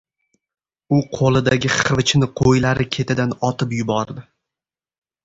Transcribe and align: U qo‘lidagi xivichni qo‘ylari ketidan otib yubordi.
U 0.95 1.01
qo‘lidagi 1.17 1.69
xivichni 1.73 2.29
qo‘ylari 2.39 2.87
ketidan 2.97 3.37
otib 3.51 3.77
yubordi. 3.81 4.25